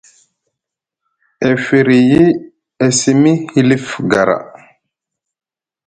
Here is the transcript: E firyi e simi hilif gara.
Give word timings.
E 1.49 1.49
firyi 1.65 2.23
e 2.85 2.87
simi 2.99 3.33
hilif 3.51 3.87
gara. 4.11 4.37